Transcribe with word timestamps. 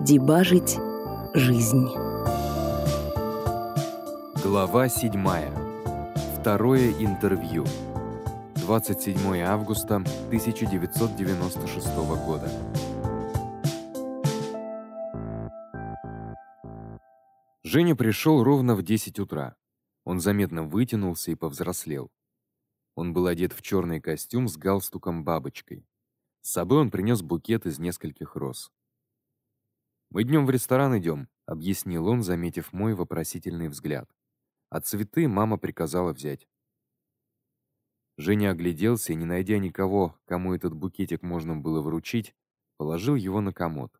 Дебажить 0.00 0.78
жизнь. 1.34 1.86
Глава 4.42 4.88
7. 4.88 5.12
Второе 6.38 6.92
интервью. 6.92 7.64
27 8.56 9.40
августа 9.42 9.96
1996 9.96 11.86
года. 12.26 12.50
Женя 17.62 17.96
пришел 17.96 18.42
ровно 18.42 18.74
в 18.74 18.82
10 18.82 19.18
утра. 19.18 19.56
Он 20.04 20.20
заметно 20.20 20.64
вытянулся 20.64 21.30
и 21.30 21.34
повзрослел. 21.34 22.10
Он 22.94 23.12
был 23.12 23.26
одет 23.26 23.52
в 23.52 23.62
черный 23.62 24.00
костюм 24.00 24.48
с 24.48 24.58
галстуком-бабочкой. 24.58 25.86
С 26.42 26.50
собой 26.50 26.80
он 26.80 26.90
принес 26.90 27.22
букет 27.22 27.66
из 27.66 27.78
нескольких 27.78 28.36
роз. 28.36 28.70
Мы 30.10 30.24
днем 30.24 30.44
в 30.44 30.50
ресторан 30.50 30.98
идем»,— 30.98 31.28
объяснил 31.46 32.06
он, 32.06 32.22
заметив 32.22 32.74
мой 32.74 32.92
вопросительный 32.92 33.68
взгляд. 33.68 34.10
А 34.68 34.80
цветы 34.80 35.26
мама 35.26 35.56
приказала 35.56 36.12
взять. 36.12 36.46
Женя 38.18 38.50
огляделся 38.50 39.14
и, 39.14 39.16
не 39.16 39.24
найдя 39.24 39.58
никого, 39.58 40.18
кому 40.26 40.52
этот 40.52 40.74
букетик 40.74 41.22
можно 41.22 41.56
было 41.56 41.80
вручить, 41.80 42.34
положил 42.76 43.14
его 43.14 43.40
на 43.40 43.54
комод. 43.54 43.98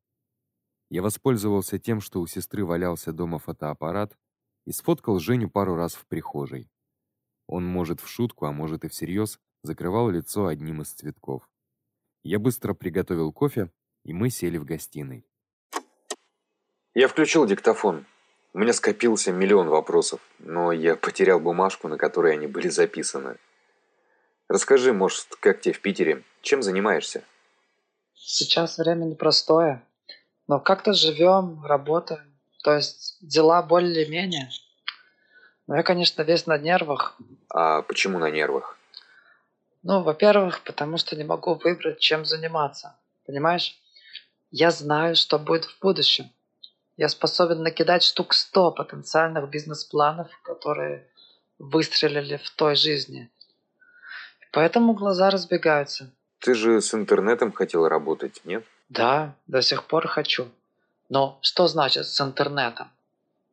Я 0.90 1.00
воспользовался 1.00 1.78
тем, 1.78 2.02
что 2.02 2.20
у 2.20 2.26
сестры 2.26 2.66
валялся 2.66 3.14
дома 3.14 3.38
фотоаппарат, 3.38 4.18
и 4.66 4.72
сфоткал 4.72 5.18
Женю 5.18 5.48
пару 5.48 5.76
раз 5.76 5.94
в 5.94 6.06
прихожей. 6.06 6.70
Он, 7.46 7.64
может, 7.64 8.00
в 8.00 8.08
шутку, 8.08 8.44
а 8.44 8.52
может 8.52 8.84
и 8.84 8.88
всерьез, 8.88 9.40
закрывал 9.62 10.10
лицо 10.10 10.46
одним 10.46 10.82
из 10.82 10.92
цветков. 10.92 11.48
Я 12.22 12.38
быстро 12.38 12.72
приготовил 12.72 13.32
кофе, 13.32 13.70
и 14.04 14.12
мы 14.12 14.30
сели 14.30 14.56
в 14.56 14.64
гостиной. 14.64 15.26
Я 16.94 17.08
включил 17.08 17.46
диктофон. 17.46 18.06
У 18.52 18.58
меня 18.58 18.72
скопился 18.72 19.32
миллион 19.32 19.68
вопросов, 19.68 20.20
но 20.38 20.72
я 20.72 20.94
потерял 20.94 21.40
бумажку, 21.40 21.88
на 21.88 21.96
которой 21.96 22.34
они 22.34 22.46
были 22.46 22.68
записаны. 22.68 23.38
Расскажи, 24.48 24.92
может, 24.92 25.34
как 25.40 25.60
тебе 25.62 25.72
в 25.72 25.80
Питере? 25.80 26.22
Чем 26.42 26.62
занимаешься? 26.62 27.24
Сейчас 28.14 28.78
время 28.78 29.04
непростое, 29.04 29.82
но 30.46 30.60
как-то 30.60 30.92
живем, 30.92 31.64
работаем. 31.64 32.38
То 32.62 32.74
есть 32.74 33.18
дела 33.20 33.62
более-менее. 33.62 34.50
Но 35.66 35.76
я, 35.76 35.82
конечно, 35.82 36.22
весь 36.22 36.46
на 36.46 36.58
нервах. 36.58 37.16
А 37.48 37.82
почему 37.82 38.18
на 38.18 38.30
нервах? 38.30 38.78
Ну, 39.82 40.02
во-первых, 40.02 40.62
потому 40.64 40.96
что 40.96 41.16
не 41.16 41.24
могу 41.24 41.54
выбрать, 41.54 41.98
чем 41.98 42.24
заниматься. 42.24 42.96
Понимаешь? 43.26 43.76
Я 44.50 44.70
знаю, 44.70 45.16
что 45.16 45.38
будет 45.38 45.64
в 45.64 45.78
будущем. 45.80 46.30
Я 46.96 47.08
способен 47.08 47.62
накидать 47.62 48.02
штук 48.02 48.34
100 48.34 48.72
потенциальных 48.72 49.48
бизнес-планов, 49.48 50.28
которые 50.42 51.08
выстрелили 51.58 52.36
в 52.36 52.50
той 52.50 52.76
жизни. 52.76 53.30
Поэтому 54.52 54.92
глаза 54.92 55.30
разбегаются. 55.30 56.10
Ты 56.38 56.54
же 56.54 56.80
с 56.80 56.94
интернетом 56.94 57.52
хотел 57.52 57.88
работать, 57.88 58.42
нет? 58.44 58.64
Да, 58.88 59.34
до 59.46 59.62
сих 59.62 59.84
пор 59.84 60.06
хочу. 60.06 60.48
Но 61.08 61.38
что 61.40 61.66
значит 61.66 62.06
с 62.06 62.20
интернетом? 62.20 62.90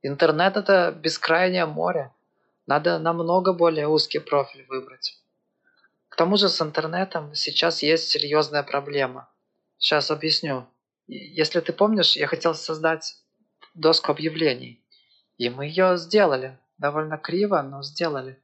Интернет 0.01 0.57
это 0.57 0.91
бескрайнее 0.91 1.65
море. 1.65 2.11
Надо 2.67 2.99
намного 2.99 3.53
более 3.53 3.87
узкий 3.87 4.19
профиль 4.19 4.65
выбрать. 4.67 5.17
Тому 6.19 6.35
же 6.35 6.49
с 6.49 6.61
интернетом 6.61 7.33
сейчас 7.33 7.81
есть 7.81 8.09
серьезная 8.09 8.61
проблема. 8.61 9.31
Сейчас 9.77 10.11
объясню. 10.11 10.67
Если 11.07 11.61
ты 11.61 11.71
помнишь, 11.71 12.17
я 12.17 12.27
хотел 12.27 12.55
создать 12.55 13.15
доску 13.73 14.11
объявлений. 14.11 14.83
И 15.37 15.49
мы 15.49 15.67
ее 15.67 15.97
сделали. 15.97 16.59
Довольно 16.77 17.17
криво, 17.17 17.61
но 17.61 17.83
сделали. 17.83 18.37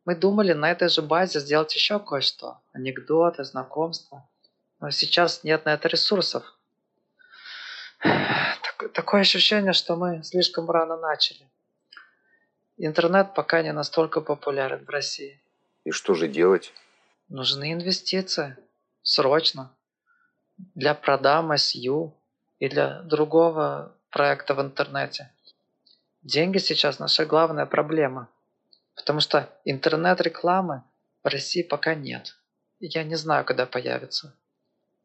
Мы 0.05 0.15
думали 0.15 0.53
на 0.53 0.71
этой 0.71 0.87
же 0.89 1.01
базе 1.01 1.39
сделать 1.39 1.73
еще 1.73 1.99
кое-что. 1.99 2.61
Анекдоты, 2.73 3.43
знакомства. 3.43 4.29
Но 4.79 4.91
сейчас 4.91 5.43
нет 5.43 5.65
на 5.65 5.73
это 5.73 5.87
ресурсов. 5.87 6.43
Так, 8.77 8.91
такое 8.91 9.21
ощущение, 9.21 9.73
что 9.73 9.95
мы 9.95 10.21
слишком 10.23 10.69
рано 10.69 10.97
начали. 10.97 11.49
Интернет 12.77 13.33
пока 13.33 13.61
не 13.61 13.71
настолько 13.71 14.21
популярен 14.21 14.83
в 14.83 14.89
России. 14.89 15.41
И 15.85 15.91
что 15.91 16.13
же 16.13 16.27
делать? 16.27 16.73
Нужны 17.29 17.73
инвестиции. 17.73 18.57
Срочно. 19.01 19.71
Для 20.75 20.93
продам 20.93 21.53
SU 21.53 22.11
и 22.59 22.67
для 22.67 23.01
другого 23.03 23.95
проекта 24.09 24.53
в 24.53 24.61
интернете. 24.61 25.31
Деньги 26.21 26.57
сейчас 26.57 26.99
наша 26.99 27.25
главная 27.25 27.65
проблема. 27.65 28.29
Потому 28.95 29.19
что 29.19 29.49
интернет-рекламы 29.65 30.83
в 31.23 31.27
России 31.27 31.63
пока 31.63 31.95
нет. 31.95 32.35
Я 32.79 33.03
не 33.03 33.15
знаю, 33.15 33.45
когда 33.45 33.65
появится 33.65 34.33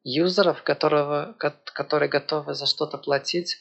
юзеров, 0.04 0.62
которого, 0.62 1.34
которые 1.38 2.08
готовы 2.08 2.54
за 2.54 2.66
что-то 2.66 2.98
платить 2.98 3.58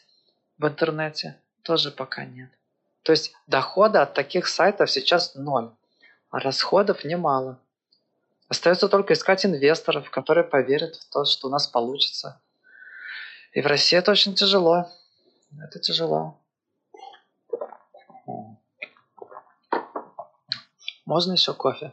в 0.58 0.68
интернете, 0.68 1.42
тоже 1.64 1.92
пока 1.92 2.26
нет. 2.26 2.50
То 3.04 3.12
есть 3.12 3.34
дохода 3.48 4.02
от 4.02 4.14
таких 4.14 4.48
сайтов 4.48 4.92
сейчас 4.92 5.36
ноль, 5.36 5.72
а 6.30 6.40
расходов 6.40 7.04
немало. 7.04 7.60
Остается 8.48 8.88
только 8.90 9.14
искать 9.14 9.46
инвесторов, 9.46 10.10
которые 10.10 10.44
поверят 10.44 10.96
в 10.96 11.10
то, 11.10 11.26
что 11.26 11.48
у 11.48 11.52
нас 11.52 11.68
получится. 11.68 12.42
И 13.52 13.62
в 13.62 13.68
России 13.68 13.98
это 13.98 14.12
очень 14.12 14.36
тяжело. 14.36 14.90
Это 15.62 15.80
тяжело. 15.80 16.40
Можно 21.10 21.32
еще 21.32 21.56
кофе? 21.56 21.92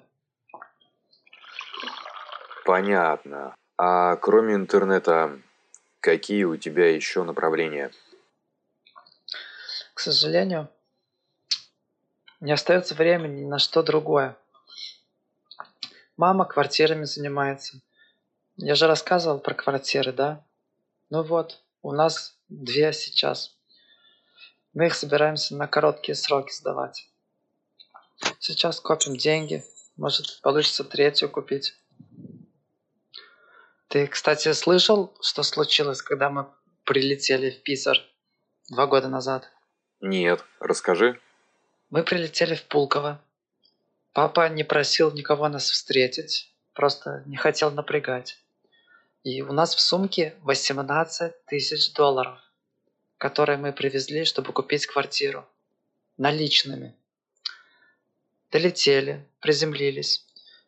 Понятно. 2.67 3.55
А 3.79 4.17
кроме 4.17 4.55
интернета, 4.55 5.41
какие 6.01 6.45
у 6.45 6.59
тебя 6.59 6.95
еще 6.95 7.23
направления? 7.23 7.93
К 9.95 10.01
сожалению, 10.01 10.69
не 12.41 12.53
остается 12.53 12.95
времени 12.95 13.41
ни 13.41 13.47
на 13.47 13.59
что 13.59 13.83
другое. 13.83 14.37
Мама 16.19 16.45
квартирами 16.45 17.05
занимается. 17.05 17.81
Я 18.57 18.75
же 18.75 18.87
рассказывал 18.87 19.39
про 19.39 19.55
квартиры, 19.55 20.13
да? 20.13 20.45
Ну 21.09 21.23
вот, 21.23 21.63
у 21.81 21.93
нас 21.93 22.37
две 22.51 22.93
сейчас. 22.93 23.57
Мы 24.75 24.89
их 24.89 24.95
собираемся 24.95 25.57
на 25.57 25.67
короткие 25.67 26.17
сроки 26.17 26.53
сдавать. 26.53 27.09
Сейчас 28.39 28.81
копим 28.81 29.17
деньги. 29.17 29.65
Может, 29.97 30.41
получится 30.43 30.85
третью 30.85 31.31
купить. 31.31 31.75
Ты, 33.89 34.07
кстати, 34.07 34.53
слышал, 34.53 35.17
что 35.21 35.43
случилось, 35.43 36.03
когда 36.03 36.29
мы 36.29 36.49
прилетели 36.85 37.51
в 37.51 37.63
Писар 37.63 37.99
два 38.69 38.87
года 38.87 39.09
назад? 39.09 39.49
Нет, 40.01 40.45
расскажи. 40.61 41.21
Мы 41.91 42.03
прилетели 42.03 42.55
в 42.55 42.65
Пулково. 42.65 43.23
Папа 44.13 44.49
не 44.49 44.65
просил 44.65 45.13
никого 45.13 45.49
нас 45.49 45.71
встретить, 45.71 46.53
просто 46.73 47.23
не 47.27 47.37
хотел 47.37 47.71
напрягать. 47.71 48.39
И 49.23 49.43
у 49.43 49.53
нас 49.53 49.75
в 49.75 49.81
сумке 49.81 50.35
18 50.43 51.45
тысяч 51.47 51.93
долларов, 51.93 52.39
которые 53.19 53.59
мы 53.59 53.73
привезли, 53.73 54.25
чтобы 54.25 54.53
купить 54.53 54.87
квартиру. 54.87 55.47
Наличными. 56.17 56.95
Долетели, 58.51 59.27
приземлились. 59.41 60.25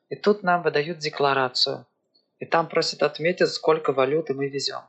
И 0.08 0.16
тут 0.16 0.42
нам 0.42 0.62
выдают 0.62 0.98
декларацию– 0.98 1.86
и 2.38 2.46
там 2.46 2.68
просят 2.68 3.02
отметить, 3.02 3.48
сколько 3.48 3.92
валюты 3.92 4.34
мы 4.34 4.48
везем. 4.48 4.82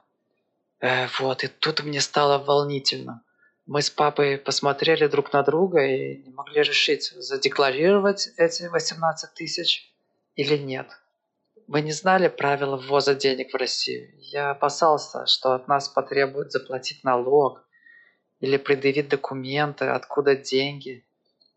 Э, 0.82 1.08
вот, 1.20 1.44
и 1.44 1.48
тут 1.48 1.84
мне 1.84 2.00
стало 2.00 2.38
волнительно. 2.38 3.24
Мы 3.66 3.82
с 3.82 3.90
папой 3.90 4.38
посмотрели 4.38 5.08
друг 5.08 5.34
на 5.34 5.44
друга 5.44 5.84
и 5.84 6.18
не 6.18 6.32
могли 6.32 6.62
решить, 6.62 7.12
задекларировать 7.18 8.30
эти 8.38 8.64
18 8.64 9.34
тысяч 9.34 9.92
или 10.36 10.58
нет. 10.58 10.88
Мы 11.68 11.82
не 11.82 11.92
знали 11.92 12.30
правила 12.30 12.78
ввоза 12.78 13.14
денег 13.14 13.54
в 13.54 13.58
Россию. 13.58 14.12
Я 14.18 14.52
опасался, 14.52 15.28
что 15.28 15.54
от 15.54 15.68
нас 15.68 15.88
потребуют 15.88 16.52
заплатить 16.52 17.04
налог 17.04 17.64
или 18.40 18.58
предъявить 18.58 19.10
документы, 19.10 19.86
откуда 19.86 20.36
деньги, 20.36 21.06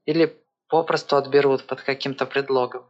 или 0.04 0.36
попросту 0.72 1.16
отберут 1.16 1.66
под 1.66 1.82
каким-то 1.82 2.24
предлогом. 2.24 2.82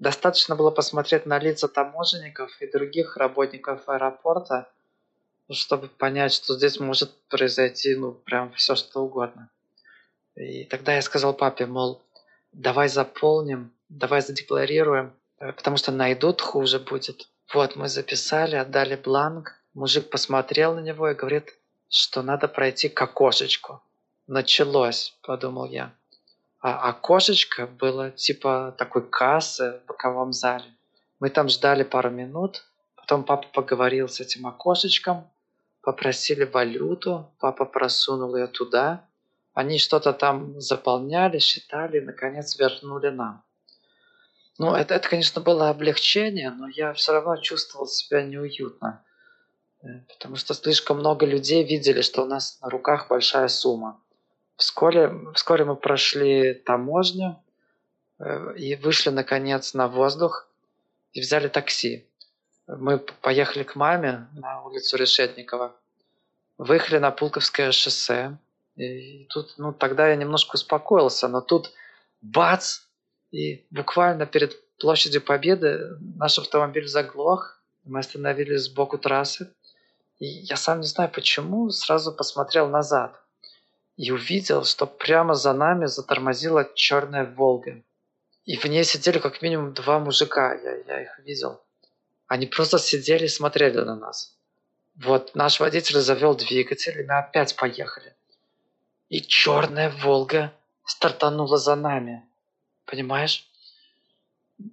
Достаточно 0.00 0.56
было 0.56 0.72
посмотреть 0.72 1.24
на 1.24 1.38
лица 1.38 1.68
таможенников 1.68 2.50
и 2.60 2.66
других 2.66 3.16
работников 3.16 3.88
аэропорта, 3.88 4.68
чтобы 5.48 5.86
понять, 5.86 6.32
что 6.32 6.56
здесь 6.56 6.80
может 6.80 7.10
произойти, 7.28 7.94
ну, 7.94 8.10
прям 8.12 8.52
все 8.54 8.74
что 8.74 9.04
угодно. 9.04 9.50
И 10.34 10.64
тогда 10.64 10.96
я 10.96 11.02
сказал 11.02 11.32
папе, 11.32 11.66
мол, 11.66 12.02
давай 12.50 12.88
заполним, 12.88 13.72
давай 13.88 14.20
задекларируем, 14.20 15.12
э, 15.38 15.52
потому 15.52 15.76
что 15.76 15.92
найдут, 15.92 16.40
хуже 16.40 16.80
будет. 16.80 17.28
Вот, 17.54 17.76
мы 17.76 17.88
записали, 17.88 18.56
отдали 18.56 18.96
бланк. 18.96 19.54
Мужик 19.74 20.10
посмотрел 20.10 20.74
на 20.74 20.80
него 20.80 21.08
и 21.08 21.14
говорит, 21.14 21.54
что 21.88 22.22
надо 22.22 22.48
пройти 22.48 22.88
к 22.88 23.00
окошечку. 23.00 23.80
Началось, 24.26 25.16
подумал 25.22 25.66
я. 25.66 25.92
А 26.60 26.88
окошечко 26.88 27.66
было 27.66 28.10
типа 28.10 28.74
такой 28.76 29.08
кассы 29.08 29.80
в 29.84 29.86
боковом 29.86 30.32
зале. 30.32 30.64
Мы 31.20 31.30
там 31.30 31.48
ждали 31.48 31.84
пару 31.84 32.10
минут, 32.10 32.64
потом 32.96 33.24
папа 33.24 33.46
поговорил 33.52 34.08
с 34.08 34.20
этим 34.20 34.46
окошечком, 34.46 35.30
попросили 35.82 36.44
валюту, 36.44 37.30
папа 37.38 37.64
просунул 37.64 38.36
ее 38.36 38.48
туда, 38.48 39.04
они 39.54 39.78
что-то 39.78 40.12
там 40.12 40.60
заполняли, 40.60 41.38
считали 41.38 41.98
и, 41.98 42.00
наконец, 42.00 42.58
вернули 42.58 43.08
нам. 43.08 43.42
Ну, 44.58 44.74
это, 44.74 44.94
это, 44.94 45.08
конечно, 45.08 45.40
было 45.40 45.68
облегчение, 45.68 46.50
но 46.50 46.68
я 46.68 46.92
все 46.92 47.12
равно 47.12 47.36
чувствовал 47.36 47.86
себя 47.86 48.22
неуютно. 48.22 49.04
Э, 49.82 50.00
потому 50.08 50.36
что 50.36 50.54
слишком 50.54 50.98
много 50.98 51.26
людей 51.26 51.64
видели, 51.64 52.02
что 52.02 52.22
у 52.22 52.26
нас 52.26 52.60
на 52.60 52.68
руках 52.68 53.08
большая 53.08 53.48
сумма. 53.48 54.00
Вскоре, 54.58 55.14
вскоре 55.34 55.64
мы 55.64 55.76
прошли 55.76 56.52
таможню 56.52 57.40
э, 58.18 58.56
и 58.56 58.74
вышли, 58.74 59.10
наконец, 59.10 59.72
на 59.72 59.86
воздух 59.86 60.48
и 61.12 61.20
взяли 61.20 61.46
такси. 61.46 62.08
Мы 62.66 62.98
поехали 62.98 63.62
к 63.62 63.76
маме 63.76 64.26
на 64.32 64.62
улицу 64.64 64.96
Решетникова. 64.96 65.76
Выехали 66.58 66.98
на 66.98 67.12
Пулковское 67.12 67.70
шоссе. 67.70 68.36
И 68.74 69.26
тут, 69.30 69.54
ну, 69.58 69.72
тогда 69.72 70.08
я 70.08 70.16
немножко 70.16 70.56
успокоился, 70.56 71.28
но 71.28 71.40
тут 71.40 71.70
бац! 72.20 72.80
И 73.30 73.64
буквально 73.70 74.26
перед 74.26 74.56
площадью 74.78 75.22
Победы 75.22 75.98
наш 76.00 76.36
автомобиль 76.36 76.88
заглох. 76.88 77.62
Мы 77.84 78.00
остановились 78.00 78.62
сбоку 78.62 78.98
трассы. 78.98 79.54
И 80.18 80.26
я 80.26 80.56
сам 80.56 80.80
не 80.80 80.86
знаю 80.88 81.12
почему, 81.14 81.70
сразу 81.70 82.12
посмотрел 82.12 82.68
назад. 82.68 83.22
И 83.98 84.12
увидел, 84.12 84.64
что 84.64 84.86
прямо 84.86 85.34
за 85.34 85.52
нами 85.52 85.86
затормозила 85.86 86.70
черная 86.74 87.24
«Волга». 87.24 87.82
И 88.44 88.56
в 88.56 88.64
ней 88.64 88.84
сидели 88.84 89.18
как 89.18 89.42
минимум 89.42 89.74
два 89.74 89.98
мужика, 89.98 90.54
я, 90.54 90.76
я 90.86 91.02
их 91.02 91.18
видел. 91.18 91.60
Они 92.28 92.46
просто 92.46 92.78
сидели 92.78 93.24
и 93.24 93.28
смотрели 93.28 93.78
на 93.78 93.96
нас. 93.96 94.36
Вот 94.94 95.34
наш 95.34 95.58
водитель 95.58 95.98
завел 96.00 96.36
двигатель, 96.36 97.00
и 97.00 97.04
мы 97.04 97.18
опять 97.18 97.56
поехали. 97.56 98.14
И 99.08 99.20
черная 99.20 99.90
«Волга» 99.90 100.52
стартанула 100.84 101.58
за 101.58 101.74
нами. 101.74 102.24
Понимаешь? 102.84 103.50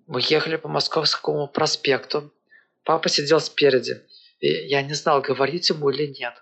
Мы 0.05 0.21
ехали 0.21 0.55
по 0.55 0.67
Московскому 0.67 1.47
проспекту. 1.47 2.31
Папа 2.83 3.09
сидел 3.09 3.39
спереди. 3.39 4.03
И 4.39 4.67
я 4.67 4.83
не 4.83 4.93
знал, 4.93 5.21
говорить 5.21 5.69
ему 5.69 5.89
или 5.89 6.05
нет. 6.07 6.35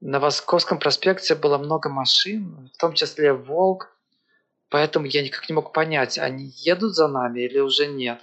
На 0.00 0.20
Московском 0.20 0.78
проспекте 0.78 1.34
было 1.34 1.58
много 1.58 1.88
машин, 1.88 2.70
в 2.72 2.78
том 2.78 2.92
числе 2.94 3.32
«Волк», 3.32 3.90
поэтому 4.68 5.06
я 5.06 5.22
никак 5.22 5.48
не 5.48 5.54
мог 5.54 5.72
понять, 5.72 6.18
они 6.18 6.52
едут 6.56 6.94
за 6.94 7.08
нами 7.08 7.40
или 7.40 7.58
уже 7.58 7.88
нет. 7.88 8.20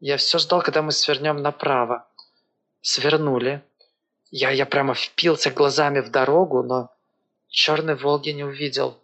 Я 0.00 0.16
все 0.16 0.38
ждал, 0.38 0.62
когда 0.62 0.80
мы 0.80 0.92
свернем 0.92 1.42
направо. 1.42 2.08
Свернули. 2.80 3.62
Я, 4.30 4.50
я 4.50 4.64
прямо 4.64 4.94
впился 4.94 5.50
глазами 5.50 6.00
в 6.00 6.10
дорогу, 6.10 6.62
но 6.62 6.90
черной 7.48 7.96
«Волги» 7.96 8.30
не 8.30 8.44
увидел. 8.44 8.98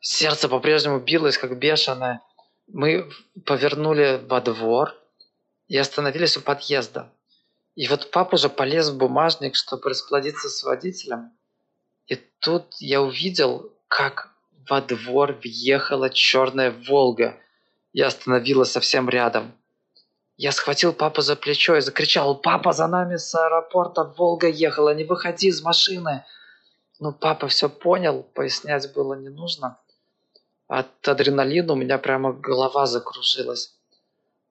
Сердце 0.00 0.48
по-прежнему 0.48 0.98
билось, 0.98 1.38
как 1.38 1.56
бешеное. 1.56 2.20
Мы 2.66 3.08
повернули 3.44 4.20
во 4.26 4.40
двор 4.40 4.96
и 5.68 5.76
остановились 5.76 6.36
у 6.36 6.40
подъезда. 6.40 7.12
И 7.76 7.88
вот 7.88 8.10
папа 8.10 8.34
уже 8.34 8.48
полез 8.48 8.88
в 8.88 8.96
бумажник, 8.96 9.54
чтобы 9.54 9.90
расплодиться 9.90 10.48
с 10.48 10.62
водителем. 10.62 11.32
И 12.06 12.16
тут 12.40 12.74
я 12.80 13.00
увидел, 13.00 13.72
как 13.88 14.30
во 14.68 14.80
двор 14.80 15.32
въехала 15.32 16.10
черная 16.10 16.70
«Волга» 16.70 17.36
и 17.92 18.02
остановилась 18.02 18.72
совсем 18.72 19.08
рядом. 19.08 19.52
Я 20.36 20.52
схватил 20.52 20.92
папу 20.92 21.20
за 21.20 21.36
плечо 21.36 21.76
и 21.76 21.80
закричал, 21.80 22.34
«Папа, 22.34 22.72
за 22.72 22.86
нами 22.86 23.16
с 23.16 23.34
аэропорта 23.34 24.04
Волга 24.04 24.48
ехала, 24.48 24.94
не 24.94 25.04
выходи 25.04 25.48
из 25.48 25.62
машины!» 25.62 26.24
Ну, 26.98 27.12
папа 27.12 27.48
все 27.48 27.68
понял, 27.68 28.22
пояснять 28.22 28.92
было 28.92 29.14
не 29.14 29.30
нужно. 29.30 29.78
От 30.68 31.08
адреналина 31.08 31.72
у 31.72 31.76
меня 31.76 31.98
прямо 31.98 32.32
голова 32.32 32.86
закружилась. 32.86 33.74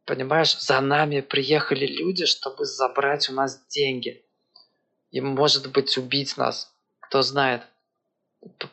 Понимаешь, 0.09 0.57
за 0.57 0.81
нами 0.81 1.21
приехали 1.21 1.85
люди, 1.85 2.25
чтобы 2.25 2.65
забрать 2.65 3.29
у 3.29 3.33
нас 3.33 3.63
деньги. 3.67 4.25
И, 5.11 5.21
может 5.21 5.71
быть, 5.71 5.99
убить 5.99 6.35
нас. 6.35 6.73
Кто 6.99 7.21
знает. 7.21 7.61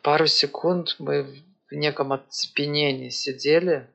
Пару 0.00 0.28
секунд 0.28 0.96
мы 0.98 1.24
в 1.68 1.74
неком 1.74 2.14
оцепенении 2.14 3.10
сидели 3.10 3.86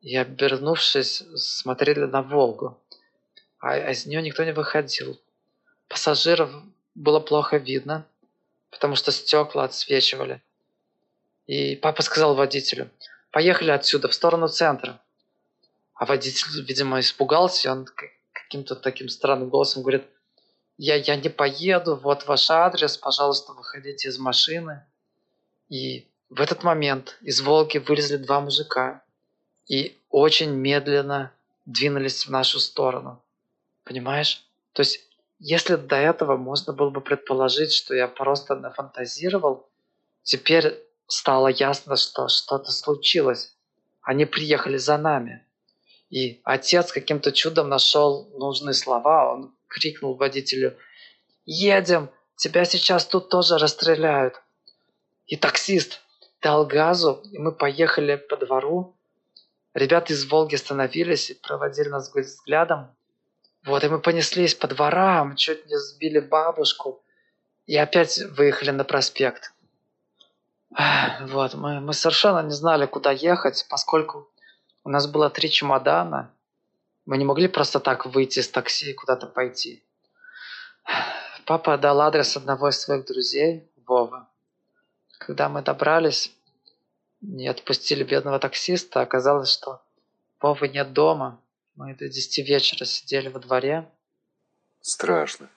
и, 0.00 0.16
обернувшись, 0.16 1.24
смотрели 1.34 2.04
на 2.04 2.22
Волгу. 2.22 2.80
А, 3.58 3.72
а 3.72 3.90
из 3.90 4.06
нее 4.06 4.22
никто 4.22 4.44
не 4.44 4.52
выходил. 4.52 5.20
Пассажиров 5.88 6.52
было 6.94 7.18
плохо 7.18 7.56
видно, 7.56 8.06
потому 8.70 8.94
что 8.94 9.10
стекла 9.10 9.64
отсвечивали. 9.64 10.40
И 11.48 11.74
папа 11.74 12.02
сказал 12.02 12.36
водителю, 12.36 12.92
поехали 13.32 13.72
отсюда, 13.72 14.06
в 14.06 14.14
сторону 14.14 14.46
центра. 14.46 15.00
А 16.00 16.06
водитель, 16.06 16.64
видимо, 16.66 16.98
испугался, 17.00 17.68
и 17.68 17.70
он 17.70 17.86
каким-то 18.32 18.74
таким 18.74 19.10
странным 19.10 19.50
голосом 19.50 19.82
говорит, 19.82 20.06
я, 20.78 20.94
я 20.94 21.14
не 21.14 21.28
поеду, 21.28 21.94
вот 21.94 22.26
ваш 22.26 22.48
адрес, 22.48 22.96
пожалуйста, 22.96 23.52
выходите 23.52 24.08
из 24.08 24.18
машины. 24.18 24.82
И 25.68 26.08
в 26.30 26.40
этот 26.40 26.62
момент 26.62 27.18
из 27.20 27.42
Волги 27.42 27.76
вылезли 27.76 28.16
два 28.16 28.40
мужика 28.40 29.04
и 29.68 29.94
очень 30.08 30.52
медленно 30.52 31.34
двинулись 31.66 32.26
в 32.26 32.30
нашу 32.30 32.60
сторону. 32.60 33.22
Понимаешь? 33.84 34.42
То 34.72 34.80
есть, 34.80 35.04
если 35.38 35.76
до 35.76 35.96
этого 35.96 36.38
можно 36.38 36.72
было 36.72 36.88
бы 36.88 37.02
предположить, 37.02 37.74
что 37.74 37.94
я 37.94 38.08
просто 38.08 38.54
нафантазировал, 38.56 39.68
теперь 40.22 40.78
стало 41.08 41.48
ясно, 41.48 41.96
что 41.96 42.28
что-то 42.28 42.72
случилось. 42.72 43.54
Они 44.00 44.24
приехали 44.24 44.78
за 44.78 44.96
нами. 44.96 45.44
И 46.10 46.40
отец 46.44 46.90
каким-то 46.90 47.32
чудом 47.32 47.68
нашел 47.68 48.28
нужные 48.34 48.74
слова. 48.74 49.32
Он 49.32 49.54
крикнул 49.68 50.14
водителю 50.14 50.76
«Едем! 51.46 52.10
Тебя 52.36 52.64
сейчас 52.64 53.06
тут 53.06 53.28
тоже 53.28 53.58
расстреляют!» 53.58 54.42
И 55.26 55.36
таксист 55.36 56.00
дал 56.42 56.66
газу, 56.66 57.22
и 57.30 57.38
мы 57.38 57.52
поехали 57.52 58.16
по 58.16 58.36
двору. 58.36 58.96
Ребята 59.72 60.12
из 60.12 60.24
Волги 60.28 60.56
остановились 60.56 61.30
и 61.30 61.34
проводили 61.34 61.88
нас 61.88 62.12
взглядом. 62.12 62.92
Вот, 63.64 63.84
и 63.84 63.88
мы 63.88 64.00
понеслись 64.00 64.54
по 64.54 64.66
дворам, 64.66 65.36
чуть 65.36 65.66
не 65.66 65.78
сбили 65.78 66.18
бабушку. 66.18 67.04
И 67.66 67.76
опять 67.76 68.18
выехали 68.36 68.70
на 68.70 68.84
проспект. 68.84 69.52
Вот, 71.20 71.54
мы, 71.54 71.80
мы 71.80 71.92
совершенно 71.92 72.42
не 72.42 72.52
знали, 72.52 72.86
куда 72.86 73.12
ехать, 73.12 73.66
поскольку 73.68 74.28
у 74.84 74.90
нас 74.90 75.06
было 75.06 75.30
три 75.30 75.50
чемодана. 75.50 76.32
Мы 77.06 77.18
не 77.18 77.24
могли 77.24 77.48
просто 77.48 77.80
так 77.80 78.06
выйти 78.06 78.38
из 78.38 78.48
такси 78.48 78.90
и 78.90 78.94
куда-то 78.94 79.26
пойти. 79.26 79.82
Папа 81.44 81.76
дал 81.76 82.00
адрес 82.00 82.36
одного 82.36 82.68
из 82.68 82.78
своих 82.78 83.04
друзей, 83.06 83.68
Вова. 83.86 84.28
Когда 85.18 85.48
мы 85.48 85.62
добрались 85.62 86.32
и 87.20 87.46
отпустили 87.46 88.04
бедного 88.04 88.38
таксиста, 88.38 89.00
оказалось, 89.00 89.52
что 89.52 89.82
Вовы 90.40 90.68
нет 90.68 90.92
дома. 90.92 91.40
Мы 91.76 91.94
до 91.94 92.08
10 92.08 92.38
вечера 92.46 92.84
сидели 92.84 93.28
во 93.28 93.40
дворе. 93.40 93.88
Страшно. 94.80 95.48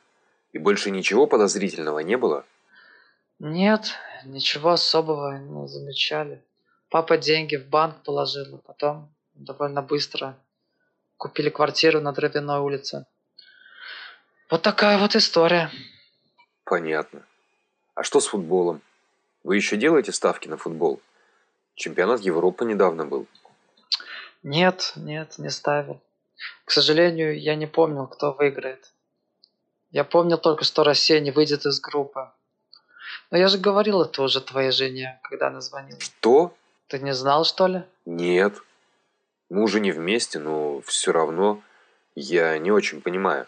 И 0.52 0.58
больше 0.58 0.92
ничего 0.92 1.28
подозрительного 1.28 2.00
не 2.00 2.18
было? 2.18 2.46
Нет, 3.40 3.94
ничего 4.26 4.72
особого 4.72 5.38
не 5.38 5.68
замечали. 5.68 6.44
Папа 6.90 7.18
деньги 7.18 7.56
в 7.56 7.68
банк 7.68 8.04
положил, 8.04 8.56
а 8.56 8.58
потом 8.58 9.13
довольно 9.34 9.82
быстро 9.82 10.38
купили 11.18 11.50
квартиру 11.50 12.02
на 12.02 12.12
Дровяной 12.12 12.60
улице. 12.60 13.06
Вот 14.50 14.62
такая 14.62 14.98
вот 14.98 15.16
история. 15.16 15.72
Понятно. 16.66 17.26
А 17.96 18.04
что 18.04 18.20
с 18.20 18.28
футболом? 18.28 18.82
Вы 19.44 19.56
еще 19.56 19.78
делаете 19.78 20.12
ставки 20.12 20.48
на 20.48 20.58
футбол? 20.58 21.02
Чемпионат 21.76 22.22
Европы 22.22 22.66
недавно 22.66 23.06
был. 23.06 23.28
Нет, 24.44 24.94
нет, 24.96 25.38
не 25.38 25.50
ставил. 25.50 26.02
К 26.66 26.72
сожалению, 26.72 27.40
я 27.40 27.56
не 27.56 27.68
помнил, 27.68 28.08
кто 28.08 28.34
выиграет. 28.34 28.92
Я 29.92 30.04
помнил 30.04 30.38
только, 30.38 30.66
что 30.66 30.84
Россия 30.84 31.20
не 31.20 31.32
выйдет 31.32 31.66
из 31.66 31.80
группы. 31.80 32.32
Но 33.32 33.38
я 33.38 33.48
же 33.48 33.58
говорил 33.58 34.02
это 34.02 34.22
уже 34.24 34.42
твоей 34.42 34.72
жене, 34.72 35.20
когда 35.24 35.48
она 35.48 35.62
звонила. 35.62 36.00
Что? 36.00 36.54
Ты 36.88 37.00
не 37.00 37.14
знал, 37.14 37.46
что 37.46 37.68
ли? 37.68 37.84
Нет. 38.06 38.62
Мы 39.54 39.62
уже 39.62 39.80
не 39.80 39.92
вместе, 39.92 40.40
но 40.40 40.82
все 40.82 41.12
равно 41.12 41.62
я 42.16 42.58
не 42.58 42.72
очень 42.72 43.02
понимаю. 43.02 43.46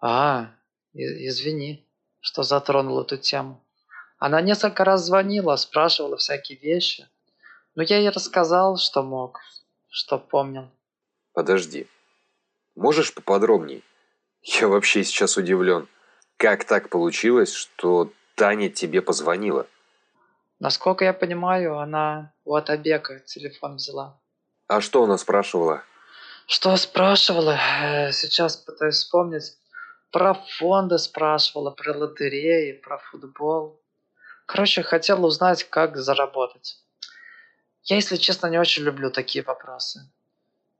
А, 0.00 0.52
извини, 0.94 1.84
что 2.20 2.44
затронул 2.44 3.00
эту 3.00 3.16
тему. 3.16 3.60
Она 4.18 4.40
несколько 4.40 4.84
раз 4.84 5.04
звонила, 5.04 5.56
спрашивала 5.56 6.16
всякие 6.16 6.58
вещи. 6.58 7.08
Но 7.74 7.82
я 7.82 7.98
ей 7.98 8.10
рассказал, 8.10 8.76
что 8.76 9.02
мог, 9.02 9.40
что 9.90 10.16
помнил. 10.16 10.70
Подожди. 11.32 11.88
Можешь 12.76 13.12
поподробней? 13.12 13.82
Я 14.42 14.68
вообще 14.68 15.02
сейчас 15.02 15.36
удивлен. 15.36 15.88
Как 16.36 16.62
так 16.64 16.88
получилось, 16.88 17.52
что 17.52 18.12
Таня 18.36 18.70
тебе 18.70 19.02
позвонила? 19.02 19.66
Насколько 20.60 21.04
я 21.04 21.12
понимаю, 21.12 21.78
она 21.78 22.32
у 22.44 22.54
Атабека 22.54 23.18
телефон 23.26 23.74
взяла. 23.74 24.21
А 24.72 24.80
что 24.80 25.04
она 25.04 25.18
спрашивала? 25.18 25.84
Что 26.46 26.74
спрашивала? 26.78 27.58
Э, 27.82 28.10
сейчас 28.10 28.56
пытаюсь 28.56 28.94
вспомнить. 28.94 29.58
Про 30.10 30.32
фонды 30.32 30.96
спрашивала, 30.96 31.70
про 31.70 31.94
лотереи, 31.94 32.80
про 32.82 32.96
футбол. 32.96 33.78
Короче, 34.46 34.82
хотела 34.82 35.26
узнать, 35.26 35.64
как 35.64 35.98
заработать. 35.98 36.78
Я, 37.82 37.96
если 37.96 38.16
честно, 38.16 38.46
не 38.46 38.58
очень 38.58 38.82
люблю 38.84 39.10
такие 39.10 39.44
вопросы. 39.44 40.10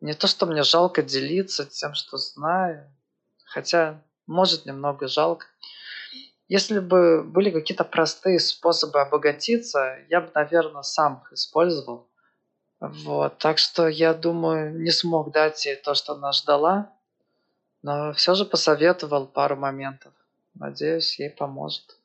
Не 0.00 0.14
то, 0.14 0.26
что 0.26 0.46
мне 0.46 0.62
жалко 0.62 1.02
делиться 1.02 1.66
тем, 1.66 1.92
что 1.92 2.16
знаю. 2.16 2.90
Хотя, 3.44 4.00
может, 4.26 4.64
немного 4.64 5.06
жалко. 5.06 5.48
Если 6.48 6.78
бы 6.78 7.22
были 7.22 7.50
какие-то 7.50 7.84
простые 7.84 8.40
способы 8.40 9.02
обогатиться, 9.02 9.98
я 10.08 10.22
бы, 10.22 10.30
наверное, 10.34 10.80
сам 10.80 11.20
их 11.26 11.34
использовал. 11.34 12.08
Вот, 12.82 13.38
так 13.38 13.58
что 13.58 13.86
я 13.86 14.12
думаю, 14.12 14.76
не 14.76 14.90
смог 14.90 15.30
дать 15.30 15.64
ей 15.66 15.76
то, 15.76 15.94
что 15.94 16.14
она 16.14 16.32
ждала, 16.32 16.92
но 17.82 18.12
все 18.12 18.34
же 18.34 18.44
посоветовал 18.44 19.28
пару 19.28 19.54
моментов. 19.54 20.12
Надеюсь, 20.54 21.16
ей 21.20 21.30
поможет. 21.30 21.96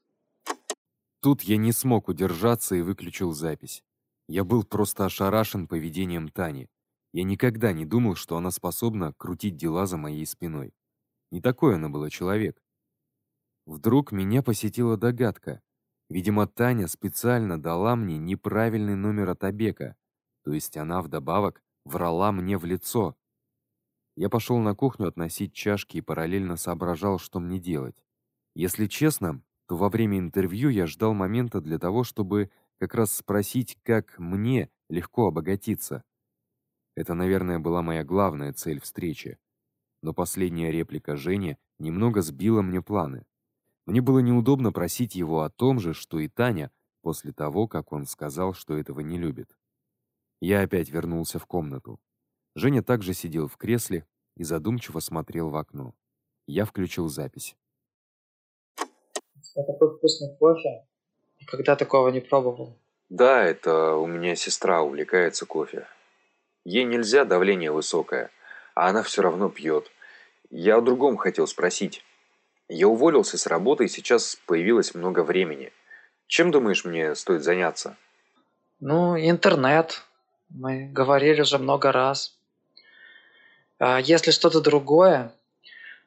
Тут 1.20 1.42
я 1.42 1.58
не 1.58 1.72
смог 1.72 2.10
удержаться 2.10 2.76
и 2.76 2.84
выключил 2.84 3.32
запись. 3.32 3.84
Я 4.28 4.44
был 4.44 4.64
просто 4.64 5.06
ошарашен 5.06 5.68
поведением 5.68 6.30
Тани. 6.30 6.70
Я 7.12 7.24
никогда 7.24 7.74
не 7.74 7.84
думал, 7.84 8.14
что 8.14 8.38
она 8.38 8.52
способна 8.52 9.14
крутить 9.14 9.58
дела 9.58 9.88
за 9.88 9.98
моей 9.98 10.28
спиной. 10.28 10.76
Не 11.32 11.42
такой 11.42 11.76
она 11.76 11.90
была 11.90 12.12
человек. 12.12 12.62
Вдруг 13.66 14.12
меня 14.12 14.44
посетила 14.44 14.96
догадка. 14.96 15.60
Видимо, 16.08 16.46
Таня 16.46 16.88
специально 16.88 17.60
дала 17.60 17.96
мне 17.96 18.20
неправильный 18.20 18.96
номер 18.96 19.32
от 19.32 19.44
Абека, 19.44 19.96
то 20.48 20.54
есть 20.54 20.77
она 20.77 21.01
вдобавок 21.01 21.62
врала 21.84 22.32
мне 22.32 22.58
в 22.58 22.63
лицо. 22.63 23.18
Я 24.16 24.30
пошел 24.30 24.60
на 24.60 24.75
кухню 24.75 25.10
относить 25.10 25.51
чашки 25.51 25.98
и 25.98 26.01
параллельно 26.01 26.56
соображал, 26.56 27.20
что 27.20 27.42
мне 27.42 27.60
делать. 27.60 28.01
Если 28.56 28.86
честно, 28.86 29.42
то 29.68 29.75
во 29.75 29.89
время 29.89 30.20
интервью 30.20 30.70
я 30.70 30.88
ждал 30.88 31.13
момента 31.13 31.60
для 31.60 31.77
того, 31.77 32.06
чтобы 32.06 32.50
как 32.80 32.96
раз 32.96 33.13
спросить, 33.13 33.77
как 33.84 34.18
мне 34.20 34.70
легко 34.88 35.27
обогатиться. 35.27 36.06
Это, 36.96 37.13
наверное, 37.13 37.60
была 37.60 37.82
моя 37.82 38.06
главная 38.06 38.54
цель 38.54 38.80
встречи. 38.80 39.38
Но 40.01 40.13
последняя 40.13 40.72
реплика 40.72 41.18
Жени 41.18 41.58
немного 41.77 42.22
сбила 42.22 42.62
мне 42.62 42.82
планы. 42.82 43.25
Мне 43.86 44.00
было 44.00 44.20
неудобно 44.20 44.72
просить 44.72 45.13
его 45.13 45.42
о 45.42 45.50
том 45.50 45.82
же, 45.82 45.94
что 45.94 46.20
и 46.20 46.30
Таня, 46.30 46.72
после 47.01 47.34
того, 47.34 47.68
как 47.68 47.92
он 47.92 48.06
сказал, 48.06 48.54
что 48.54 48.77
этого 48.77 49.01
не 49.01 49.18
любит. 49.18 49.58
Я 50.39 50.62
опять 50.62 50.89
вернулся 50.89 51.39
в 51.39 51.46
комнату. 51.46 52.00
Женя 52.56 52.84
также 52.84 53.13
сидел 53.13 53.48
в 53.48 53.58
кресле 53.58 54.06
и 54.36 54.44
задумчиво 54.44 55.00
смотрел 55.00 55.50
в 55.50 55.56
окно. 55.56 55.96
Я 56.46 56.65
включил 56.65 57.10
запись. 57.10 57.56
Это 59.56 59.74
такой 59.74 59.98
вкусный 59.98 60.36
кофе. 60.38 60.86
Никогда 61.41 61.75
такого 61.75 62.10
не 62.10 62.20
пробовал. 62.20 62.77
Да, 63.10 63.44
это 63.44 63.96
у 63.96 64.06
меня 64.06 64.36
сестра 64.36 64.82
увлекается 64.82 65.46
кофе. 65.46 65.88
Ей 66.65 66.84
нельзя, 66.84 67.25
давление 67.25 67.72
высокое, 67.72 68.29
а 68.75 68.89
она 68.89 69.01
все 69.01 69.22
равно 69.22 69.50
пьет. 69.50 69.89
Я 70.50 70.77
о 70.77 70.82
другом 70.82 71.17
хотел 71.17 71.48
спросить. 71.48 72.03
Я 72.70 72.88
уволился 72.88 73.38
с 73.38 73.48
работы, 73.48 73.86
и 73.86 73.89
сейчас 73.89 74.36
появилось 74.46 74.94
много 74.94 75.24
времени. 75.24 75.72
Чем, 76.27 76.51
думаешь, 76.51 76.84
мне 76.84 77.15
стоит 77.15 77.44
заняться? 77.44 77.96
Ну, 78.79 79.17
интернет, 79.17 80.03
мы 80.50 80.88
говорили 80.88 81.42
уже 81.42 81.58
много 81.58 81.92
раз. 81.92 82.38
А 83.80 84.00
если 84.00 84.32
что-то 84.32 84.62
другое, 84.62 85.34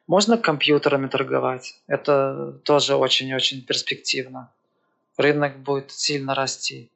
можно 0.07 0.37
компьютерами 0.37 1.07
торговать. 1.07 1.79
Это 1.87 2.59
тоже 2.63 2.95
очень-очень 2.95 3.63
перспективно. 3.63 4.51
Рынок 5.17 5.57
будет 5.59 5.91
сильно 5.91 6.35
расти. 6.35 6.91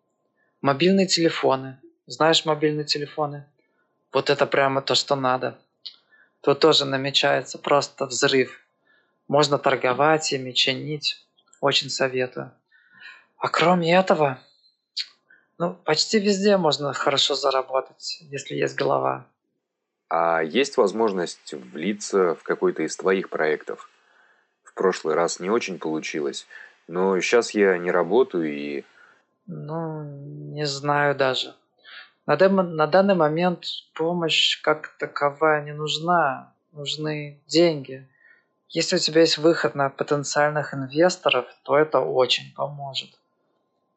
Мобильные 0.62 1.08
телефоны. 1.08 1.78
Знаешь 2.08 2.46
мобильные 2.46 2.86
телефоны? 2.86 3.46
Вот 4.12 4.30
это 4.30 4.46
прямо 4.46 4.82
то, 4.82 4.96
что 4.96 5.16
надо. 5.16 5.58
Тут 6.42 6.60
тоже 6.60 6.86
намечается 6.86 7.58
просто 7.58 8.06
взрыв. 8.06 8.60
Можно 9.28 9.58
торговать 9.58 10.32
ими, 10.34 10.52
чинить. 10.52 11.26
Очень 11.62 11.90
советую. 11.90 12.52
А 13.38 13.48
кроме 13.48 13.96
этого, 13.96 14.40
ну, 15.58 15.74
почти 15.74 16.20
везде 16.20 16.58
можно 16.58 16.94
хорошо 16.94 17.36
заработать, 17.36 18.20
если 18.30 18.56
есть 18.56 18.76
голова. 18.76 19.26
А 20.10 20.42
есть 20.42 20.78
возможность 20.78 21.54
влиться 21.54 22.36
в 22.36 22.44
какой-то 22.44 22.84
из 22.84 22.96
твоих 22.96 23.30
проектов? 23.30 23.90
В 24.64 24.74
прошлый 24.74 25.16
раз 25.16 25.40
не 25.40 25.50
очень 25.50 25.80
получилось, 25.80 26.46
но 26.88 27.20
сейчас 27.22 27.52
я 27.52 27.78
не 27.78 27.92
работаю 27.92 28.54
и... 28.54 28.84
Ну, 29.48 30.04
не 30.04 30.66
знаю 30.66 31.16
даже. 31.16 31.56
На, 32.26 32.36
дем- 32.36 32.76
на 32.76 32.88
данный 32.88 33.16
момент 33.16 33.66
помощь 33.94 34.62
как 34.62 34.98
таковая 34.98 35.64
не 35.64 35.74
нужна. 35.74 36.54
Нужны 36.72 37.40
деньги. 37.48 38.08
Если 38.68 38.98
у 38.98 39.00
тебя 39.00 39.22
есть 39.22 39.38
выход 39.38 39.76
на 39.76 39.90
потенциальных 39.90 40.74
инвесторов, 40.74 41.46
то 41.64 41.78
это 41.78 42.00
очень 42.00 42.54
поможет. 42.54 43.10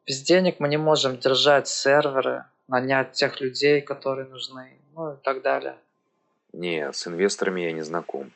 Без 0.09 0.23
денег 0.23 0.55
мы 0.59 0.67
не 0.69 0.77
можем 0.77 1.19
держать 1.19 1.67
серверы, 1.67 2.45
нанять 2.67 3.11
тех 3.11 3.39
людей, 3.41 3.79
которые 3.79 4.27
нужны, 4.27 4.75
ну 4.95 5.13
и 5.13 5.17
так 5.17 5.43
далее. 5.43 5.77
Не, 6.51 6.91
с 6.91 7.05
инвесторами 7.05 7.61
я 7.61 7.71
не 7.73 7.83
знаком. 7.83 8.31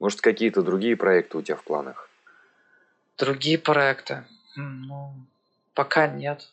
Может, 0.00 0.20
какие-то 0.20 0.62
другие 0.62 0.96
проекты 0.96 1.38
у 1.38 1.42
тебя 1.42 1.54
в 1.54 1.62
планах? 1.62 2.10
Другие 3.16 3.58
проекты? 3.58 4.24
Ну, 4.56 5.14
пока 5.72 6.08
нет. 6.08 6.48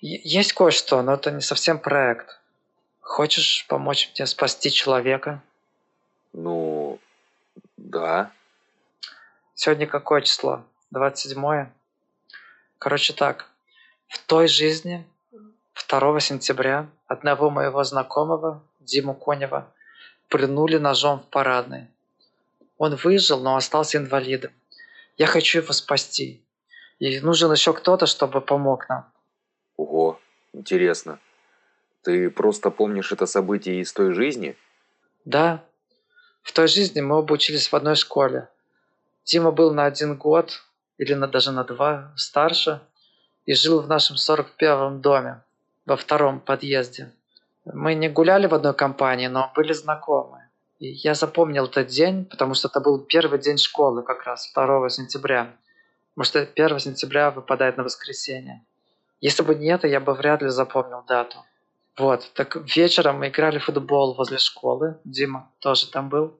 Есть 0.00 0.52
кое-что, 0.52 1.00
но 1.00 1.14
это 1.14 1.30
не 1.30 1.40
совсем 1.40 1.78
проект. 1.78 2.38
Хочешь 3.00 3.64
помочь 3.68 4.12
мне 4.14 4.26
спасти 4.26 4.70
человека? 4.70 5.42
Ну, 6.34 7.00
да. 7.78 8.30
Сегодня 9.54 9.86
какое 9.86 10.20
число? 10.20 10.62
27 10.90 11.70
Короче 12.84 13.14
так, 13.14 13.48
в 14.08 14.18
той 14.26 14.46
жизни 14.46 15.06
2 15.88 16.20
сентября 16.20 16.86
одного 17.06 17.48
моего 17.48 17.82
знакомого, 17.82 18.62
Диму 18.78 19.14
Конева, 19.14 19.72
прыгнули 20.28 20.76
ножом 20.76 21.20
в 21.20 21.24
парадной. 21.30 21.86
Он 22.76 22.94
выжил, 22.96 23.40
но 23.40 23.56
остался 23.56 23.96
инвалидом. 23.96 24.50
Я 25.16 25.26
хочу 25.26 25.60
его 25.60 25.72
спасти. 25.72 26.42
И 26.98 27.20
нужен 27.20 27.50
еще 27.52 27.72
кто-то, 27.72 28.04
чтобы 28.04 28.42
помог 28.42 28.86
нам. 28.90 29.10
Ого, 29.78 30.20
интересно. 30.52 31.18
Ты 32.02 32.28
просто 32.28 32.70
помнишь 32.70 33.12
это 33.12 33.24
событие 33.24 33.80
из 33.80 33.94
той 33.94 34.12
жизни? 34.12 34.58
Да. 35.24 35.64
В 36.42 36.52
той 36.52 36.68
жизни 36.68 37.00
мы 37.00 37.16
оба 37.16 37.32
учились 37.32 37.72
в 37.72 37.74
одной 37.74 37.96
школе. 37.96 38.50
Дима 39.24 39.52
был 39.52 39.72
на 39.72 39.86
один 39.86 40.18
год, 40.18 40.62
или 40.98 41.14
на, 41.14 41.26
даже 41.26 41.52
на 41.52 41.64
два 41.64 42.12
старше, 42.16 42.80
и 43.46 43.54
жил 43.54 43.80
в 43.82 43.88
нашем 43.88 44.16
41-м 44.16 45.00
доме, 45.00 45.42
во 45.86 45.96
втором 45.96 46.40
подъезде. 46.40 47.12
Мы 47.64 47.94
не 47.94 48.08
гуляли 48.08 48.46
в 48.46 48.54
одной 48.54 48.74
компании, 48.74 49.26
но 49.26 49.50
были 49.54 49.72
знакомы. 49.72 50.48
И 50.78 50.88
я 50.88 51.14
запомнил 51.14 51.66
этот 51.66 51.88
день, 51.88 52.24
потому 52.24 52.54
что 52.54 52.68
это 52.68 52.80
был 52.80 52.98
первый 52.98 53.38
день 53.38 53.58
школы 53.58 54.02
как 54.02 54.24
раз, 54.24 54.50
2 54.54 54.88
сентября. 54.88 55.56
Потому 56.14 56.24
что 56.24 56.40
1 56.40 56.78
сентября 56.78 57.30
выпадает 57.30 57.76
на 57.76 57.84
воскресенье. 57.84 58.64
Если 59.20 59.42
бы 59.42 59.54
не 59.54 59.68
это, 59.68 59.88
я 59.88 60.00
бы 60.00 60.14
вряд 60.14 60.42
ли 60.42 60.48
запомнил 60.48 61.02
дату. 61.06 61.38
Вот, 61.96 62.30
так 62.34 62.56
вечером 62.76 63.20
мы 63.20 63.28
играли 63.28 63.58
в 63.58 63.64
футбол 63.64 64.14
возле 64.14 64.38
школы. 64.38 64.98
Дима 65.04 65.50
тоже 65.60 65.90
там 65.90 66.08
был. 66.08 66.38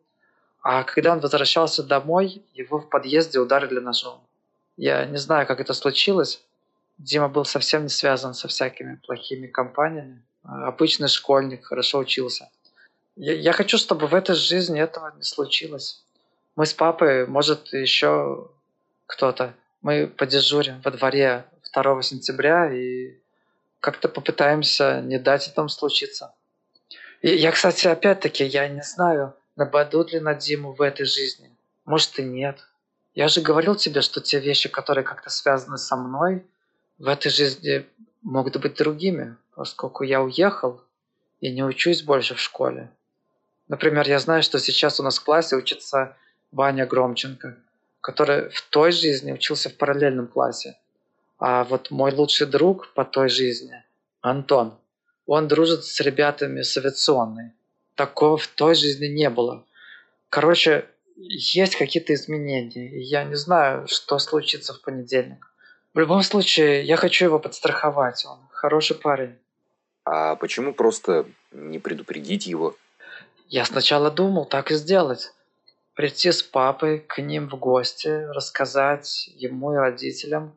А 0.62 0.82
когда 0.82 1.12
он 1.12 1.20
возвращался 1.20 1.82
домой, 1.82 2.42
его 2.54 2.80
в 2.80 2.88
подъезде 2.88 3.38
ударили 3.38 3.78
ножом. 3.78 4.23
Я 4.76 5.04
не 5.06 5.18
знаю, 5.18 5.46
как 5.46 5.60
это 5.60 5.74
случилось. 5.74 6.42
Дима 6.98 7.28
был 7.28 7.44
совсем 7.44 7.84
не 7.84 7.88
связан 7.88 8.34
со 8.34 8.48
всякими 8.48 8.96
плохими 8.96 9.46
компаниями. 9.46 10.22
Обычный 10.42 11.08
школьник, 11.08 11.64
хорошо 11.64 11.98
учился. 11.98 12.50
Я, 13.16 13.34
я 13.34 13.52
хочу, 13.52 13.78
чтобы 13.78 14.06
в 14.06 14.14
этой 14.14 14.34
жизни 14.34 14.80
этого 14.80 15.12
не 15.16 15.22
случилось. 15.22 16.04
Мы 16.56 16.66
с 16.66 16.74
папой, 16.74 17.26
может, 17.26 17.72
еще 17.72 18.50
кто-то, 19.06 19.54
мы 19.82 20.06
подежурим 20.06 20.80
во 20.82 20.90
дворе 20.90 21.44
2 21.72 22.02
сентября 22.02 22.72
и 22.72 23.18
как-то 23.80 24.08
попытаемся 24.08 25.00
не 25.02 25.18
дать 25.18 25.48
этому 25.48 25.68
случиться. 25.68 26.34
И 27.22 27.34
я, 27.34 27.52
кстати, 27.52 27.86
опять-таки, 27.86 28.44
я 28.44 28.68
не 28.68 28.82
знаю, 28.82 29.34
Нападут 29.56 30.12
ли 30.12 30.18
на 30.18 30.34
Диму 30.34 30.72
в 30.72 30.82
этой 30.82 31.06
жизни? 31.06 31.48
Может 31.84 32.18
и 32.18 32.24
нет. 32.24 32.58
Я 33.14 33.28
же 33.28 33.40
говорил 33.40 33.76
тебе, 33.76 34.00
что 34.00 34.20
те 34.20 34.40
вещи, 34.40 34.68
которые 34.68 35.04
как-то 35.04 35.30
связаны 35.30 35.78
со 35.78 35.96
мной, 35.96 36.44
в 36.98 37.08
этой 37.08 37.30
жизни 37.30 37.86
могут 38.22 38.56
быть 38.56 38.76
другими, 38.76 39.36
поскольку 39.54 40.02
я 40.04 40.20
уехал 40.22 40.80
и 41.40 41.52
не 41.52 41.62
учусь 41.62 42.02
больше 42.02 42.34
в 42.34 42.40
школе. 42.40 42.90
Например, 43.68 44.06
я 44.08 44.18
знаю, 44.18 44.42
что 44.42 44.58
сейчас 44.58 45.00
у 45.00 45.02
нас 45.02 45.18
в 45.18 45.24
классе 45.24 45.56
учится 45.56 46.16
Ваня 46.50 46.86
Громченко, 46.86 47.56
который 48.00 48.48
в 48.50 48.62
той 48.62 48.92
жизни 48.92 49.32
учился 49.32 49.70
в 49.70 49.76
параллельном 49.76 50.26
классе. 50.26 50.76
А 51.38 51.64
вот 51.64 51.90
мой 51.90 52.12
лучший 52.12 52.46
друг 52.46 52.92
по 52.94 53.04
той 53.04 53.28
жизни, 53.28 53.82
Антон, 54.20 54.74
он 55.26 55.48
дружит 55.48 55.84
с 55.84 56.00
ребятами 56.00 56.62
с 56.62 56.76
авиационной 56.76 57.52
такого 57.94 58.36
в 58.36 58.46
той 58.48 58.74
жизни 58.74 59.06
не 59.06 59.30
было. 59.30 59.64
Короче, 60.28 60.86
есть 61.16 61.76
какие-то 61.76 62.14
изменения. 62.14 63.00
Я 63.00 63.24
не 63.24 63.34
знаю, 63.34 63.86
что 63.88 64.18
случится 64.18 64.74
в 64.74 64.80
понедельник. 64.80 65.50
В 65.92 65.98
любом 65.98 66.22
случае, 66.22 66.82
я 66.84 66.96
хочу 66.96 67.26
его 67.26 67.38
подстраховать. 67.38 68.24
Он 68.26 68.38
хороший 68.50 68.96
парень. 68.96 69.36
А 70.04 70.36
почему 70.36 70.74
просто 70.74 71.26
не 71.52 71.78
предупредить 71.78 72.46
его? 72.46 72.76
Я 73.48 73.64
сначала 73.64 74.10
думал 74.10 74.44
так 74.44 74.70
и 74.70 74.74
сделать. 74.74 75.32
Прийти 75.94 76.32
с 76.32 76.42
папой 76.42 76.98
к 76.98 77.22
ним 77.22 77.48
в 77.48 77.56
гости, 77.56 78.08
рассказать 78.08 79.30
ему 79.36 79.72
и 79.74 79.76
родителям. 79.76 80.54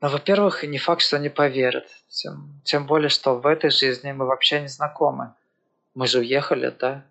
Но, 0.00 0.08
во-первых, 0.08 0.64
не 0.64 0.78
факт, 0.78 1.02
что 1.02 1.16
они 1.16 1.28
поверят. 1.28 1.86
Тем, 2.08 2.60
тем 2.64 2.86
более, 2.86 3.08
что 3.08 3.36
в 3.36 3.46
этой 3.46 3.70
жизни 3.70 4.12
мы 4.12 4.26
вообще 4.26 4.60
не 4.60 4.68
знакомы 4.68 5.34
мы 5.96 6.06
же 6.06 6.18
уехали, 6.18 6.72
да? 6.78 7.04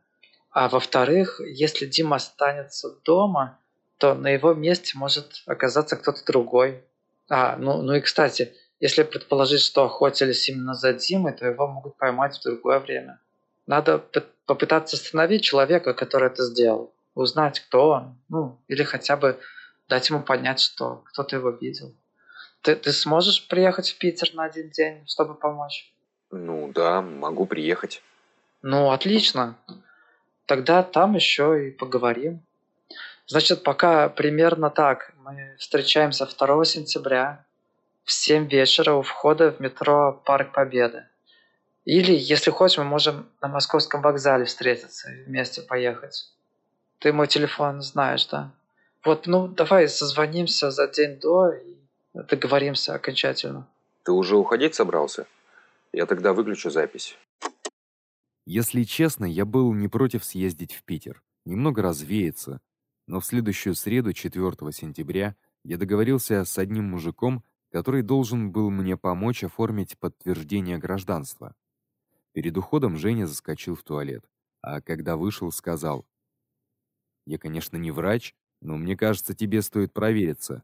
А 0.55 0.69
во-вторых, 0.69 1.41
если 1.41 1.85
Дима 1.85 2.15
останется 2.15 2.95
дома, 3.03 3.59
то 3.97 4.13
на 4.13 4.29
его 4.29 4.53
месте 4.53 4.97
может 4.97 5.43
оказаться 5.45 5.97
кто-то 5.97 6.23
другой. 6.25 6.81
А, 7.27 7.57
ну, 7.57 7.81
ну 7.81 7.95
и 7.95 7.99
кстати, 7.99 8.53
если 8.79 9.03
предположить, 9.03 9.59
что 9.59 9.83
охотились 9.83 10.47
именно 10.47 10.73
за 10.73 10.93
Димой, 10.93 11.33
то 11.33 11.45
его 11.45 11.67
могут 11.67 11.97
поймать 11.97 12.37
в 12.37 12.41
другое 12.41 12.79
время. 12.79 13.19
Надо 13.67 14.01
попытаться 14.45 14.95
остановить 14.95 15.43
человека, 15.43 15.93
который 15.93 16.27
это 16.27 16.45
сделал. 16.45 16.93
Узнать, 17.15 17.59
кто 17.59 17.89
он. 17.89 18.17
Ну, 18.29 18.57
или 18.69 18.83
хотя 18.83 19.17
бы 19.17 19.37
дать 19.89 20.09
ему 20.09 20.23
понять, 20.23 20.61
что 20.61 21.03
кто-то 21.07 21.35
его 21.35 21.49
видел. 21.49 21.93
Ты, 22.61 22.77
ты 22.77 22.93
сможешь 22.93 23.45
приехать 23.49 23.89
в 23.89 23.97
Питер 23.97 24.33
на 24.33 24.45
один 24.45 24.69
день, 24.69 25.05
чтобы 25.05 25.35
помочь? 25.35 25.93
Ну 26.31 26.71
да, 26.73 27.01
могу 27.01 27.45
приехать. 27.45 28.01
Ну, 28.61 28.91
отлично. 28.91 29.57
Тогда 30.45 30.83
там 30.83 31.15
еще 31.15 31.67
и 31.67 31.71
поговорим. 31.71 32.41
Значит, 33.27 33.63
пока 33.63 34.09
примерно 34.09 34.69
так. 34.69 35.13
Мы 35.23 35.55
встречаемся 35.57 36.27
2 36.27 36.65
сентября 36.65 37.43
в 38.03 38.11
7 38.11 38.47
вечера 38.47 38.93
у 38.93 39.01
входа 39.01 39.51
в 39.51 39.59
метро 39.59 40.21
Парк 40.25 40.51
Победы. 40.51 41.05
Или, 41.85 42.13
если 42.13 42.51
хочешь, 42.51 42.77
мы 42.77 42.83
можем 42.83 43.27
на 43.41 43.47
московском 43.47 44.01
вокзале 44.01 44.45
встретиться 44.45 45.11
и 45.11 45.23
вместе 45.23 45.61
поехать. 45.61 46.29
Ты 46.99 47.11
мой 47.13 47.27
телефон 47.27 47.81
знаешь, 47.81 48.25
да? 48.27 48.51
Вот, 49.03 49.27
ну, 49.27 49.47
давай 49.47 49.87
созвонимся 49.87 50.71
за 50.71 50.87
день 50.87 51.19
до 51.19 51.49
и 51.51 51.75
договоримся 52.13 52.95
окончательно. 52.95 53.67
Ты 54.03 54.11
уже 54.11 54.35
уходить 54.35 54.75
собрался? 54.75 55.25
Я 55.91 56.05
тогда 56.05 56.33
выключу 56.33 56.69
запись. 56.69 57.17
Если 58.45 58.83
честно, 58.83 59.25
я 59.25 59.45
был 59.45 59.73
не 59.73 59.87
против 59.87 60.23
съездить 60.23 60.73
в 60.73 60.83
Питер, 60.83 61.23
немного 61.45 61.81
развеяться, 61.81 62.61
но 63.07 63.19
в 63.19 63.25
следующую 63.25 63.75
среду, 63.75 64.13
4 64.13 64.71
сентября, 64.71 65.35
я 65.63 65.77
договорился 65.77 66.45
с 66.45 66.57
одним 66.57 66.85
мужиком, 66.85 67.43
который 67.71 68.03
должен 68.03 68.51
был 68.51 68.69
мне 68.69 68.97
помочь 68.97 69.43
оформить 69.43 69.97
подтверждение 69.97 70.77
гражданства. 70.77 71.55
Перед 72.33 72.57
уходом 72.57 72.97
Женя 72.97 73.27
заскочил 73.27 73.75
в 73.75 73.83
туалет, 73.83 74.25
а 74.61 74.81
когда 74.81 75.17
вышел, 75.17 75.51
сказал: 75.51 76.05
"Я, 77.25 77.37
конечно, 77.37 77.77
не 77.77 77.91
врач, 77.91 78.35
но 78.61 78.77
мне 78.77 78.97
кажется, 78.97 79.35
тебе 79.35 79.61
стоит 79.61 79.93
провериться". 79.93 80.63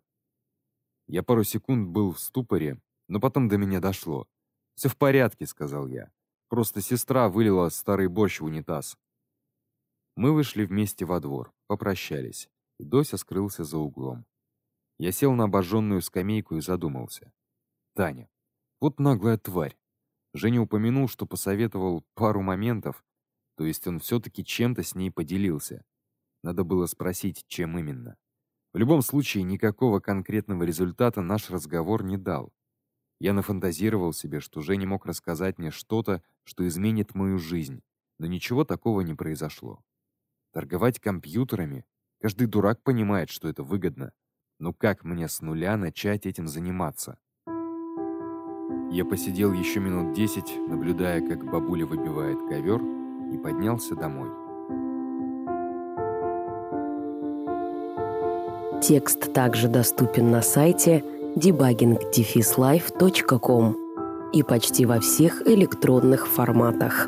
Я 1.08 1.22
пару 1.24 1.44
секунд 1.44 1.89
был 1.89 2.12
в 2.12 2.20
ступоре, 2.20 2.80
но 3.08 3.20
потом 3.20 3.48
до 3.48 3.58
меня 3.58 3.80
дошло. 3.80 4.28
«Все 4.76 4.89
в 4.89 4.98
порядке", 4.98 5.46
сказал 5.46 5.88
я. 5.88 6.12
Просто 6.52 6.82
сестра 6.82 7.30
вылила 7.30 7.70
старый 7.70 8.10
борщ 8.10 8.42
в 8.42 8.44
унитаз. 8.44 8.98
Мы 10.18 10.34
вышли 10.34 10.66
вместе 10.66 11.06
во 11.06 11.22
двор, 11.22 11.54
попрощались, 11.68 12.50
и 12.78 12.84
Дося 12.84 13.16
скрылся 13.16 13.64
за 13.64 13.78
углом. 13.78 14.26
Я 15.00 15.14
сел 15.14 15.32
на 15.32 15.46
обожженную 15.46 16.02
скамейку 16.02 16.58
и 16.58 16.62
задумался. 16.62 17.32
Таня. 17.96 18.30
Вот 18.82 19.00
наглая 19.00 19.38
тварь. 19.38 19.78
Женя 20.34 20.60
упомянул, 20.60 21.08
что 21.08 21.26
посоветовал 21.26 22.04
пару 22.16 22.42
моментов, 22.42 23.06
то 23.56 23.66
есть 23.66 23.88
он 23.88 24.00
все 24.00 24.20
таки 24.20 24.44
чем-то 24.44 24.84
с 24.84 24.94
ней 24.94 25.10
поделился. 25.10 25.86
Надо 26.44 26.66
было 26.66 26.86
спросить, 26.86 27.46
чем 27.48 27.80
именно. 27.80 28.18
В 28.74 28.78
любом 28.78 29.04
случае 29.04 29.44
никакого 29.44 30.02
конкретного 30.02 30.64
результата 30.64 31.22
наш 31.22 31.50
разговор 31.50 32.04
не 32.04 32.18
дал. 32.18 32.52
Я 33.22 33.34
нафантазировал 33.34 34.14
себе, 34.14 34.40
что 34.40 34.62
Женя 34.62 34.88
мог 34.88 35.06
рассказать 35.06 35.60
мне 35.60 35.70
что-то, 35.70 36.24
что 36.44 36.68
изменит 36.68 37.14
мою 37.14 37.38
жизнь, 37.38 37.84
но 38.18 38.26
ничего 38.26 38.64
такого 38.64 39.02
не 39.02 39.14
произошло. 39.14 39.84
Торговать 40.52 41.00
компьютерами? 41.00 41.86
Каждый 42.20 42.48
дурак 42.48 42.82
понимает, 42.82 43.30
что 43.30 43.48
это 43.48 43.62
выгодно. 43.62 44.12
Но 44.58 44.74
как 44.74 45.04
мне 45.04 45.28
с 45.28 45.40
нуля 45.40 45.78
начать 45.78 46.26
этим 46.26 46.48
заниматься? 46.48 47.20
Я 48.90 49.06
посидел 49.06 49.54
еще 49.54 49.80
минут 49.80 50.16
десять, 50.16 50.58
наблюдая, 50.68 51.22
как 51.22 51.46
бабуля 51.46 51.86
выбивает 51.86 52.40
ковер, 52.50 52.82
и 53.32 53.38
поднялся 53.38 53.96
домой. 53.96 54.32
Текст 58.82 59.32
также 59.32 59.68
доступен 59.68 60.32
на 60.32 60.42
сайте 60.42 61.21
debugging-life.com 61.36 63.76
и 64.34 64.44
почти 64.44 64.86
во 64.86 65.00
всех 65.00 65.48
электронных 65.48 66.28
форматах. 66.28 67.08